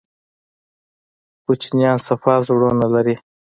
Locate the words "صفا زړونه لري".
2.07-3.15